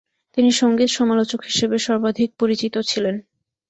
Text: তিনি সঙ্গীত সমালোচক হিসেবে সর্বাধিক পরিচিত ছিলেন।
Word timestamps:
তিনি 0.37 0.49
সঙ্গীত 0.59 0.89
সমালোচক 0.91 1.39
হিসেবে 1.43 1.77
সর্বাধিক 1.79 2.29
পরিচিত 2.41 2.75
ছিলেন। 2.89 3.15